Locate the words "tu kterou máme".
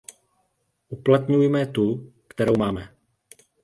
1.65-2.95